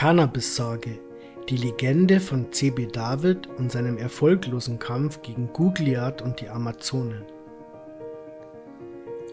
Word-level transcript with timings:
Cannabis-Sage, 0.00 0.98
die 1.50 1.58
Legende 1.58 2.20
von 2.20 2.50
C.B. 2.50 2.86
David 2.86 3.46
und 3.58 3.70
seinem 3.70 3.98
erfolglosen 3.98 4.78
Kampf 4.78 5.20
gegen 5.20 5.52
Gugliat 5.52 6.22
und 6.22 6.40
die 6.40 6.48
Amazonen. 6.48 7.26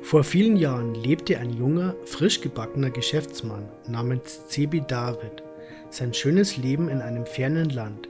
Vor 0.01 0.25
vielen 0.25 0.57
Jahren 0.57 0.93
lebte 0.93 1.38
ein 1.38 1.51
junger, 1.51 1.95
frisch 2.03 2.41
gebackener 2.41 2.89
Geschäftsmann 2.89 3.69
namens 3.88 4.45
C.B. 4.47 4.81
David 4.85 5.41
sein 5.89 6.13
schönes 6.13 6.58
Leben 6.58 6.90
in 6.90 6.99
einem 6.99 7.26
fernen 7.26 7.70
Land, 7.70 8.10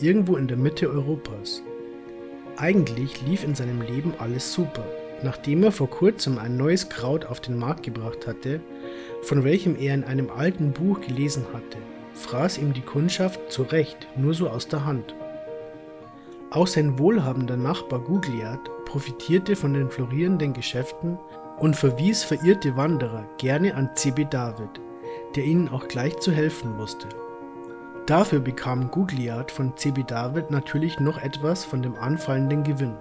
irgendwo 0.00 0.36
in 0.36 0.46
der 0.46 0.56
Mitte 0.56 0.88
Europas. 0.88 1.64
Eigentlich 2.58 3.20
lief 3.22 3.42
in 3.42 3.56
seinem 3.56 3.82
Leben 3.82 4.14
alles 4.20 4.52
super, 4.52 4.84
nachdem 5.22 5.62
er 5.62 5.72
vor 5.72 5.90
kurzem 5.90 6.38
ein 6.38 6.56
neues 6.56 6.88
Kraut 6.88 7.26
auf 7.26 7.40
den 7.40 7.58
Markt 7.58 7.82
gebracht 7.82 8.26
hatte, 8.26 8.60
von 9.22 9.44
welchem 9.44 9.76
er 9.76 9.94
in 9.94 10.04
einem 10.04 10.30
alten 10.30 10.72
Buch 10.72 11.00
gelesen 11.00 11.46
hatte, 11.52 11.78
fraß 12.14 12.58
ihm 12.58 12.72
die 12.72 12.82
Kundschaft 12.82 13.50
zu 13.50 13.62
Recht 13.62 14.08
nur 14.16 14.34
so 14.34 14.48
aus 14.48 14.68
der 14.68 14.84
Hand. 14.84 15.14
Auch 16.50 16.66
sein 16.66 16.98
wohlhabender 16.98 17.56
Nachbar 17.56 18.00
Gugliat 18.00 18.60
profitierte 18.86 19.54
von 19.54 19.74
den 19.74 19.90
florierenden 19.90 20.54
Geschäften 20.54 21.18
und 21.58 21.76
verwies 21.76 22.24
verirrte 22.24 22.76
Wanderer 22.76 23.28
gerne 23.36 23.74
an 23.74 23.90
C.B. 23.94 24.26
David, 24.30 24.80
der 25.36 25.44
ihnen 25.44 25.68
auch 25.68 25.88
gleich 25.88 26.16
zu 26.18 26.32
helfen 26.32 26.78
wusste. 26.78 27.08
Dafür 28.06 28.40
bekam 28.40 28.90
Gugliat 28.90 29.50
von 29.50 29.76
C.B. 29.76 30.04
David 30.04 30.50
natürlich 30.50 30.98
noch 30.98 31.20
etwas 31.20 31.66
von 31.66 31.82
dem 31.82 31.94
anfallenden 31.96 32.64
Gewinn. 32.64 32.96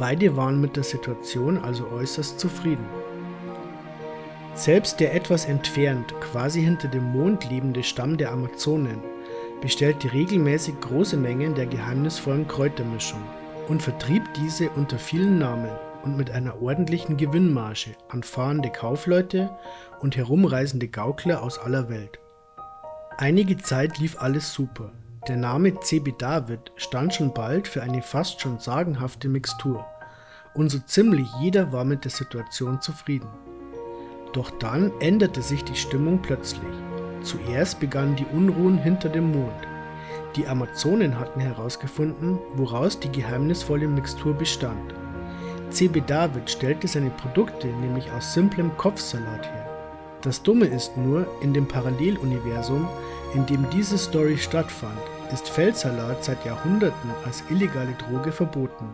Beide 0.00 0.34
waren 0.34 0.62
mit 0.62 0.76
der 0.76 0.82
Situation 0.82 1.58
also 1.58 1.86
äußerst 1.88 2.40
zufrieden. 2.40 2.86
Selbst 4.54 4.98
der 4.98 5.14
etwas 5.14 5.44
entfernt, 5.44 6.14
quasi 6.22 6.62
hinter 6.62 6.88
dem 6.88 7.12
Mond 7.12 7.50
lebende 7.50 7.82
Stamm 7.82 8.16
der 8.16 8.32
Amazonen 8.32 9.02
bestellte 9.60 10.10
regelmäßig 10.14 10.80
große 10.80 11.18
Mengen 11.18 11.54
der 11.54 11.66
geheimnisvollen 11.66 12.48
Kräutermischung 12.48 13.20
und 13.68 13.82
vertrieb 13.82 14.22
diese 14.32 14.70
unter 14.70 14.98
vielen 14.98 15.38
Namen 15.38 15.70
und 16.02 16.16
mit 16.16 16.30
einer 16.30 16.62
ordentlichen 16.62 17.18
Gewinnmarge 17.18 17.90
an 18.08 18.22
fahrende 18.22 18.70
Kaufleute 18.70 19.50
und 20.00 20.16
herumreisende 20.16 20.88
Gaukler 20.88 21.42
aus 21.42 21.58
aller 21.58 21.90
Welt. 21.90 22.18
Einige 23.18 23.58
Zeit 23.58 23.98
lief 23.98 24.18
alles 24.18 24.54
super. 24.54 24.92
Der 25.28 25.36
Name 25.36 25.78
CB 25.78 26.14
David 26.16 26.72
stand 26.76 27.14
schon 27.14 27.34
bald 27.34 27.68
für 27.68 27.82
eine 27.82 28.00
fast 28.00 28.40
schon 28.40 28.58
sagenhafte 28.58 29.28
Mixtur 29.28 29.84
und 30.54 30.70
so 30.70 30.78
ziemlich 30.78 31.28
jeder 31.40 31.72
war 31.72 31.84
mit 31.84 32.04
der 32.04 32.10
Situation 32.10 32.80
zufrieden. 32.80 33.28
Doch 34.32 34.50
dann 34.50 34.90
änderte 35.00 35.42
sich 35.42 35.62
die 35.62 35.76
Stimmung 35.76 36.22
plötzlich. 36.22 36.62
Zuerst 37.22 37.80
begannen 37.80 38.16
die 38.16 38.24
Unruhen 38.24 38.78
hinter 38.78 39.10
dem 39.10 39.30
Mond. 39.30 39.68
Die 40.36 40.46
Amazonen 40.46 41.18
hatten 41.18 41.40
herausgefunden, 41.40 42.38
woraus 42.54 42.98
die 42.98 43.12
geheimnisvolle 43.12 43.88
Mixtur 43.88 44.32
bestand. 44.32 44.94
CB 45.68 46.02
David 46.06 46.48
stellte 46.48 46.88
seine 46.88 47.10
Produkte 47.10 47.66
nämlich 47.66 48.10
aus 48.12 48.32
simplem 48.32 48.74
Kopfsalat 48.78 49.44
her. 49.44 49.69
Das 50.22 50.42
Dumme 50.42 50.66
ist 50.66 50.98
nur, 50.98 51.26
in 51.40 51.54
dem 51.54 51.66
Paralleluniversum, 51.66 52.86
in 53.34 53.46
dem 53.46 53.68
diese 53.70 53.96
Story 53.96 54.36
stattfand, 54.36 55.00
ist 55.32 55.48
Feldsalat 55.48 56.24
seit 56.24 56.44
Jahrhunderten 56.44 57.10
als 57.24 57.42
illegale 57.48 57.94
Droge 57.94 58.30
verboten. 58.30 58.86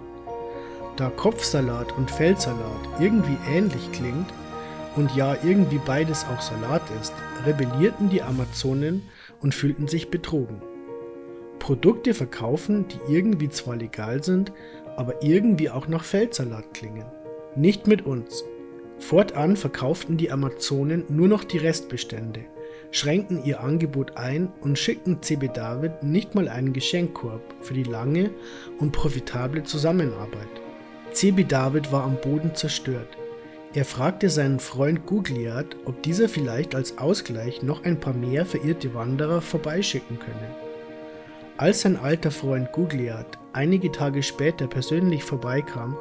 Da 0.95 1.11
Kopfsalat 1.11 1.93
und 1.97 2.11
Feldsalat 2.11 3.01
irgendwie 3.01 3.37
ähnlich 3.51 3.91
klingt 3.91 4.33
und 4.95 5.15
ja 5.17 5.37
irgendwie 5.45 5.81
beides 5.85 6.25
auch 6.27 6.41
Salat 6.41 6.83
ist, 7.01 7.13
rebellierten 7.45 8.09
die 8.09 8.23
Amazonen 8.23 9.03
und 9.41 9.55
fühlten 9.55 9.89
sich 9.89 10.11
betrogen. 10.11 10.63
Produkte 11.59 12.15
verkaufen, 12.15 12.87
die 12.89 13.13
irgendwie 13.13 13.49
zwar 13.49 13.77
legal 13.77 14.23
sind, 14.23 14.53
aber 14.97 15.23
irgendwie 15.25 15.71
auch 15.71 15.89
nach 15.89 16.05
Feldsalat 16.05 16.73
klingen. 16.73 17.07
Nicht 17.57 17.89
mit 17.89 18.07
uns. 18.07 18.45
Fortan 18.99 19.57
verkauften 19.57 20.17
die 20.17 20.31
Amazonen 20.31 21.05
nur 21.09 21.29
noch 21.29 21.45
die 21.45 21.59
Restbestände, 21.59 22.41
schränkten 22.91 23.45
ihr 23.45 23.61
Angebot 23.61 24.17
ein 24.17 24.49
und 24.61 24.79
schickten 24.79 25.23
CB 25.23 25.49
David 25.49 26.03
nicht 26.03 26.35
mal 26.35 26.49
einen 26.49 26.73
Geschenkkorb 26.73 27.43
für 27.61 27.75
die 27.75 27.83
lange 27.83 28.31
und 28.79 28.93
profitable 28.93 29.63
Zusammenarbeit. 29.63 30.49
CB 31.13 31.45
David 31.45 31.93
war 31.93 32.05
am 32.05 32.17
Boden 32.21 32.55
zerstört. 32.55 33.17
Er 33.75 33.85
fragte 33.85 34.31
seinen 34.31 34.59
Freund 34.59 35.05
Gugliat, 35.05 35.77
ob 35.85 36.03
dieser 36.03 36.29
vielleicht 36.29 36.75
als 36.75 36.97
Ausgleich 36.97 37.63
noch 37.63 37.85
ein 37.85 38.01
paar 38.01 38.15
mehr 38.15 38.47
verirrte 38.47 38.95
Wanderer 38.95 39.43
vorbeischicken 39.43 40.19
könne. 40.19 40.55
Als 41.59 41.83
sein 41.83 41.97
alter 41.97 42.31
Freund 42.31 42.73
Gugliat 42.73 43.39
einige 43.53 43.93
Tage 43.93 44.23
später 44.23 44.67
persönlich 44.67 45.25
vorbeikam 45.25 45.97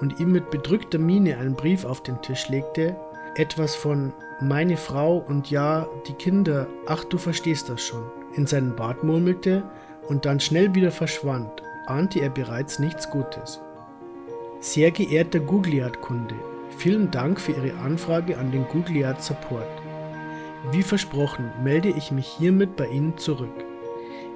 und 0.00 0.20
ihm 0.20 0.32
mit 0.32 0.50
bedrückter 0.50 0.98
Miene 0.98 1.36
einen 1.38 1.54
Brief 1.54 1.84
auf 1.84 2.02
den 2.02 2.20
Tisch 2.22 2.48
legte, 2.48 2.96
etwas 3.36 3.74
von 3.74 4.12
meine 4.40 4.76
Frau 4.76 5.18
und 5.18 5.50
ja, 5.50 5.86
die 6.06 6.12
Kinder, 6.12 6.66
ach 6.86 7.04
du 7.04 7.18
verstehst 7.18 7.68
das 7.68 7.82
schon, 7.82 8.04
in 8.34 8.46
seinen 8.46 8.74
Bart 8.74 9.04
murmelte 9.04 9.62
und 10.08 10.24
dann 10.24 10.40
schnell 10.40 10.74
wieder 10.74 10.90
verschwand, 10.90 11.62
ahnte 11.86 12.20
er 12.20 12.30
bereits 12.30 12.78
nichts 12.78 13.10
Gutes. 13.10 13.60
Sehr 14.60 14.90
geehrter 14.90 15.40
Gugliat-Kunde, 15.40 16.34
vielen 16.76 17.10
Dank 17.10 17.40
für 17.40 17.52
Ihre 17.52 17.78
Anfrage 17.78 18.38
an 18.38 18.50
den 18.50 18.66
Gugliat 18.68 19.22
Support. 19.22 19.68
Wie 20.72 20.82
versprochen 20.82 21.52
melde 21.62 21.90
ich 21.90 22.10
mich 22.10 22.26
hiermit 22.26 22.76
bei 22.76 22.88
Ihnen 22.88 23.18
zurück. 23.18 23.64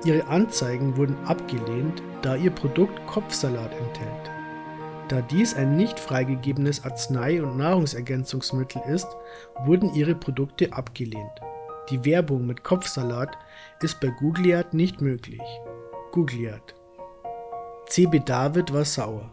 Ihre 0.04 0.26
Anzeigen 0.28 0.96
wurden 0.96 1.16
abgelehnt, 1.24 2.02
da 2.22 2.36
Ihr 2.36 2.50
Produkt 2.50 3.04
Kopfsalat 3.06 3.72
enthält. 3.72 4.37
Da 5.08 5.22
dies 5.22 5.54
ein 5.54 5.76
nicht 5.76 5.98
freigegebenes 5.98 6.84
Arznei- 6.84 7.42
und 7.42 7.56
Nahrungsergänzungsmittel 7.56 8.82
ist, 8.86 9.08
wurden 9.64 9.94
Ihre 9.94 10.14
Produkte 10.14 10.72
abgelehnt. 10.72 11.40
Die 11.90 12.04
Werbung 12.04 12.46
mit 12.46 12.62
Kopfsalat 12.62 13.36
ist 13.80 14.00
bei 14.00 14.08
Googliat 14.08 14.74
nicht 14.74 15.00
möglich. 15.00 15.40
Googliat. 16.12 16.74
CB 17.86 18.20
David 18.20 18.72
war 18.74 18.84
sauer. 18.84 19.30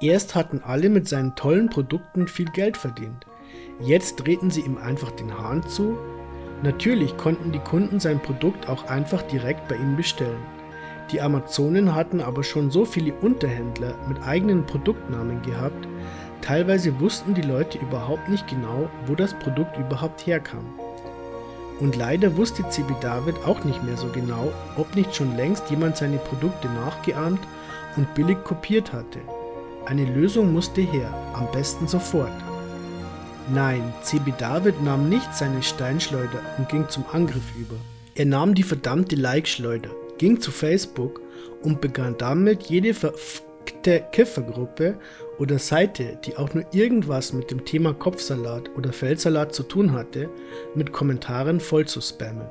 Erst 0.00 0.34
hatten 0.34 0.60
alle 0.64 0.88
mit 0.88 1.08
seinen 1.08 1.36
tollen 1.36 1.70
Produkten 1.70 2.26
viel 2.26 2.50
Geld 2.50 2.76
verdient. 2.76 3.24
Jetzt 3.80 4.16
drehten 4.16 4.50
sie 4.50 4.62
ihm 4.62 4.78
einfach 4.78 5.12
den 5.12 5.36
Hahn 5.36 5.66
zu 5.68 5.96
Natürlich 6.62 7.16
konnten 7.16 7.52
die 7.52 7.60
Kunden 7.60 8.00
sein 8.00 8.20
Produkt 8.20 8.68
auch 8.68 8.86
einfach 8.88 9.22
direkt 9.22 9.68
bei 9.68 9.76
ihm 9.76 9.96
bestellen. 9.96 10.42
Die 11.10 11.20
Amazonen 11.22 11.94
hatten 11.94 12.20
aber 12.20 12.44
schon 12.44 12.70
so 12.70 12.84
viele 12.84 13.14
Unterhändler 13.14 13.94
mit 14.08 14.22
eigenen 14.22 14.66
Produktnamen 14.66 15.40
gehabt, 15.42 15.88
teilweise 16.42 17.00
wussten 17.00 17.34
die 17.34 17.42
Leute 17.42 17.78
überhaupt 17.78 18.28
nicht 18.28 18.46
genau, 18.46 18.90
wo 19.06 19.14
das 19.14 19.32
Produkt 19.38 19.78
überhaupt 19.78 20.26
herkam. 20.26 20.66
Und 21.80 21.96
leider 21.96 22.36
wusste 22.36 22.68
CB 22.68 22.94
David 23.00 23.36
auch 23.46 23.64
nicht 23.64 23.82
mehr 23.84 23.96
so 23.96 24.08
genau, 24.08 24.52
ob 24.76 24.94
nicht 24.96 25.14
schon 25.14 25.36
längst 25.36 25.70
jemand 25.70 25.96
seine 25.96 26.18
Produkte 26.18 26.68
nachgeahmt 26.68 27.40
und 27.96 28.12
billig 28.14 28.42
kopiert 28.44 28.92
hatte. 28.92 29.20
Eine 29.86 30.04
Lösung 30.04 30.52
musste 30.52 30.82
her, 30.82 31.10
am 31.34 31.50
besten 31.52 31.86
sofort. 31.88 32.32
Nein, 33.54 33.94
CB 34.02 34.34
David 34.36 34.82
nahm 34.82 35.08
nicht 35.08 35.34
seine 35.34 35.62
Steinschleuder 35.62 36.42
und 36.58 36.68
ging 36.68 36.86
zum 36.90 37.04
Angriff 37.10 37.54
über. 37.58 37.76
Er 38.14 38.26
nahm 38.26 38.54
die 38.54 38.64
verdammte 38.64 39.16
Like-Schleuder, 39.16 39.90
ging 40.18 40.40
zu 40.40 40.50
Facebook 40.50 41.20
und 41.62 41.80
begann 41.80 42.16
damit 42.18 42.64
jede 42.64 42.94
verfickte 42.94 44.04
Kiffergruppe 44.12 44.98
oder 45.38 45.58
Seite, 45.58 46.18
die 46.24 46.36
auch 46.36 46.52
nur 46.54 46.64
irgendwas 46.72 47.32
mit 47.32 47.50
dem 47.50 47.64
Thema 47.64 47.94
Kopfsalat 47.94 48.70
oder 48.76 48.92
Feldsalat 48.92 49.54
zu 49.54 49.62
tun 49.62 49.92
hatte, 49.92 50.28
mit 50.74 50.92
Kommentaren 50.92 51.60
voll 51.60 51.86
zu 51.86 52.00
spammen. 52.00 52.48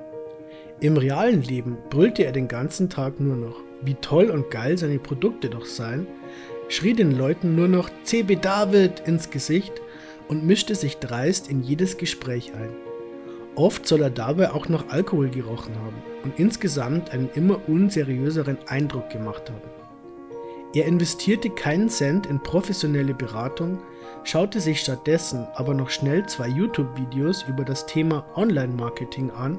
Im 0.80 0.96
realen 0.96 1.42
Leben 1.42 1.78
brüllte 1.90 2.24
er 2.24 2.32
den 2.32 2.48
ganzen 2.48 2.90
Tag 2.90 3.20
nur 3.20 3.36
noch, 3.36 3.62
wie 3.82 3.96
toll 3.96 4.30
und 4.30 4.52
geil 4.52 4.78
seine 4.78 5.00
Produkte 5.00 5.50
doch 5.50 5.66
seien, 5.66 6.08
schrie 6.70 6.94
den 6.94 7.18
Leuten 7.18 7.56
nur 7.56 7.68
noch 7.68 7.90
CB 8.04 8.38
David 8.38 9.02
ins 9.06 9.30
Gesicht 9.30 9.74
und 10.28 10.46
mischte 10.46 10.76
sich 10.76 10.98
dreist 10.98 11.50
in 11.50 11.64
jedes 11.64 11.98
Gespräch 11.98 12.54
ein. 12.54 12.87
Oft 13.58 13.88
soll 13.88 14.04
er 14.04 14.12
dabei 14.12 14.52
auch 14.52 14.70
noch 14.70 14.90
Alkohol 14.90 15.30
gerochen 15.30 15.74
haben 15.78 15.96
und 16.24 16.38
insgesamt 16.38 17.10
einen 17.10 17.28
immer 17.34 17.60
unseriöseren 17.68 18.60
Eindruck 18.68 19.10
gemacht 19.10 19.50
haben. 19.50 19.70
Er 20.76 20.86
investierte 20.86 21.50
keinen 21.50 21.90
Cent 21.90 22.28
in 22.28 22.40
professionelle 22.40 23.16
Beratung, 23.16 23.80
schaute 24.24 24.60
sich 24.60 24.82
stattdessen 24.82 25.48
aber 25.56 25.74
noch 25.74 25.90
schnell 25.90 26.28
zwei 26.28 26.48
YouTube-Videos 26.48 27.46
über 27.48 27.66
das 27.66 27.88
Thema 27.88 28.26
Online-Marketing 28.36 29.32
an 29.32 29.58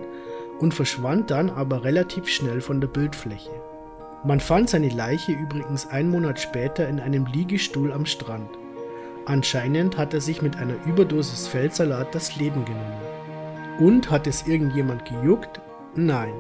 und 0.60 0.74
verschwand 0.74 1.32
dann 1.32 1.50
aber 1.50 1.82
relativ 1.82 2.28
schnell 2.28 2.60
von 2.60 2.80
der 2.80 2.88
Bildfläche. 2.88 3.50
Man 4.22 4.38
fand 4.38 4.70
seine 4.70 4.90
Leiche 4.90 5.32
übrigens 5.32 5.88
einen 5.88 6.10
Monat 6.10 6.38
später 6.38 6.88
in 6.88 7.00
einem 7.00 7.26
Liegestuhl 7.26 7.92
am 7.92 8.06
Strand. 8.06 8.50
Anscheinend 9.26 9.98
hat 9.98 10.14
er 10.14 10.20
sich 10.20 10.40
mit 10.40 10.56
einer 10.56 10.74
Überdosis 10.86 11.48
Feldsalat 11.48 12.14
das 12.14 12.36
Leben 12.36 12.64
genommen. 12.64 13.07
Und 13.78 14.10
hat 14.10 14.26
es 14.26 14.46
irgendjemand 14.46 15.04
gejuckt? 15.04 15.60
Nein, 15.94 16.34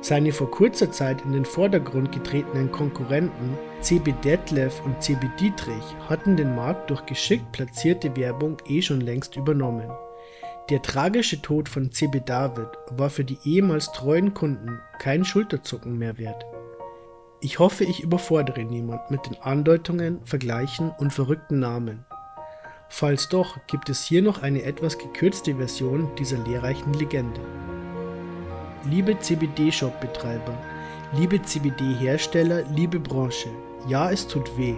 seine 0.00 0.30
vor 0.30 0.50
kurzer 0.50 0.92
Zeit 0.92 1.22
in 1.22 1.32
den 1.32 1.44
Vordergrund 1.44 2.12
getretenen 2.12 2.70
Konkurrenten 2.70 3.58
CB 3.80 4.14
Detlef 4.22 4.80
und 4.84 5.02
CB 5.02 5.28
Dietrich 5.40 5.96
hatten 6.08 6.36
den 6.36 6.54
Markt 6.54 6.90
durch 6.90 7.04
geschickt 7.06 7.50
platzierte 7.50 8.14
Werbung 8.16 8.56
eh 8.68 8.82
schon 8.82 9.00
längst 9.00 9.34
übernommen. 9.34 9.90
Der 10.70 10.80
tragische 10.80 11.42
Tod 11.42 11.68
von 11.68 11.90
CB 11.90 12.20
David 12.24 12.68
war 12.90 13.10
für 13.10 13.24
die 13.24 13.38
ehemals 13.44 13.90
treuen 13.90 14.32
Kunden 14.32 14.78
kein 15.00 15.24
Schulterzucken 15.24 15.98
mehr 15.98 16.18
wert. 16.18 16.46
Ich 17.40 17.58
hoffe, 17.58 17.82
ich 17.82 18.00
überfordere 18.00 18.64
niemand 18.64 19.10
mit 19.10 19.26
den 19.26 19.36
Andeutungen, 19.42 20.20
Vergleichen 20.24 20.92
und 20.98 21.12
verrückten 21.12 21.58
Namen. 21.58 22.05
Falls 22.88 23.28
doch, 23.28 23.58
gibt 23.66 23.88
es 23.88 24.04
hier 24.04 24.22
noch 24.22 24.42
eine 24.42 24.62
etwas 24.62 24.96
gekürzte 24.96 25.56
Version 25.56 26.08
dieser 26.18 26.38
lehrreichen 26.38 26.94
Legende. 26.94 27.40
Liebe 28.84 29.18
CBD-Shop-Betreiber, 29.18 30.56
liebe 31.12 31.42
CBD-Hersteller, 31.42 32.62
liebe 32.74 33.00
Branche, 33.00 33.48
ja, 33.88 34.10
es 34.10 34.26
tut 34.26 34.56
weh, 34.56 34.76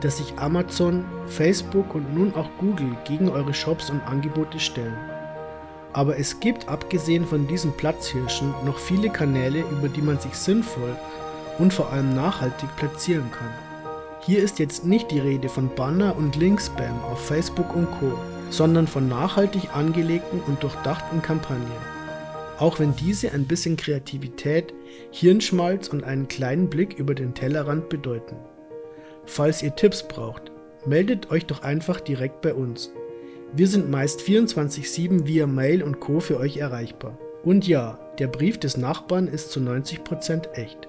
dass 0.00 0.16
sich 0.16 0.32
Amazon, 0.38 1.04
Facebook 1.26 1.94
und 1.94 2.14
nun 2.14 2.34
auch 2.34 2.48
Google 2.58 2.96
gegen 3.04 3.28
eure 3.28 3.54
Shops 3.54 3.90
und 3.90 4.00
Angebote 4.06 4.58
stellen. 4.58 4.96
Aber 5.92 6.18
es 6.18 6.40
gibt 6.40 6.68
abgesehen 6.68 7.26
von 7.26 7.46
diesen 7.46 7.72
Platzhirschen 7.72 8.54
noch 8.64 8.78
viele 8.78 9.10
Kanäle, 9.10 9.60
über 9.70 9.88
die 9.88 10.02
man 10.02 10.18
sich 10.18 10.34
sinnvoll 10.34 10.96
und 11.58 11.72
vor 11.72 11.92
allem 11.92 12.14
nachhaltig 12.14 12.74
platzieren 12.76 13.30
kann. 13.30 13.71
Hier 14.24 14.40
ist 14.40 14.60
jetzt 14.60 14.86
nicht 14.86 15.10
die 15.10 15.18
Rede 15.18 15.48
von 15.48 15.74
Banner 15.74 16.16
und 16.16 16.36
Linkspam 16.36 17.02
auf 17.10 17.26
Facebook 17.26 17.74
und 17.74 17.90
Co, 17.98 18.12
sondern 18.50 18.86
von 18.86 19.08
nachhaltig 19.08 19.74
angelegten 19.74 20.40
und 20.46 20.62
durchdachten 20.62 21.20
Kampagnen. 21.22 21.66
Auch 22.58 22.78
wenn 22.78 22.94
diese 22.94 23.32
ein 23.32 23.48
bisschen 23.48 23.76
Kreativität, 23.76 24.72
Hirnschmalz 25.10 25.88
und 25.88 26.04
einen 26.04 26.28
kleinen 26.28 26.70
Blick 26.70 26.96
über 27.00 27.16
den 27.16 27.34
Tellerrand 27.34 27.88
bedeuten. 27.88 28.36
Falls 29.24 29.60
ihr 29.60 29.74
Tipps 29.74 30.06
braucht, 30.06 30.52
meldet 30.86 31.32
euch 31.32 31.46
doch 31.46 31.62
einfach 31.62 32.00
direkt 32.00 32.42
bei 32.42 32.54
uns. 32.54 32.92
Wir 33.54 33.66
sind 33.66 33.90
meist 33.90 34.20
24/7 34.20 35.26
via 35.26 35.48
Mail 35.48 35.82
und 35.82 35.98
Co 35.98 36.20
für 36.20 36.38
euch 36.38 36.58
erreichbar. 36.58 37.18
Und 37.42 37.66
ja, 37.66 37.98
der 38.20 38.28
Brief 38.28 38.58
des 38.58 38.76
Nachbarn 38.76 39.26
ist 39.26 39.50
zu 39.50 39.58
90% 39.58 40.50
echt. 40.54 40.88